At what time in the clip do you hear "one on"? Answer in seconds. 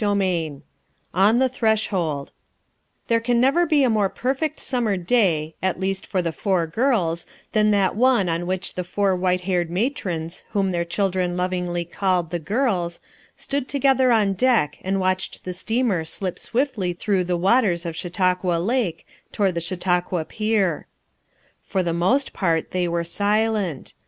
7.95-8.47